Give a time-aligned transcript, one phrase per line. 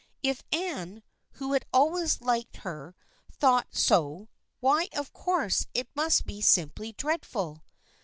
[0.23, 1.03] If Anne,
[1.33, 2.95] who had always liked her,
[3.31, 7.61] thought so, why of course it must be simply dreadful.